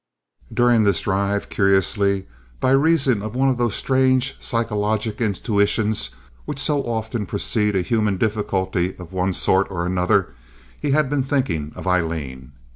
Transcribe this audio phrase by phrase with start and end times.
[0.51, 2.25] During this drive, curiously,
[2.59, 6.09] by reason of one of those strange psychologic intuitions
[6.45, 10.33] which so often precede a human difficulty of one sort or another,
[10.81, 12.51] he had been thinking of Aileen.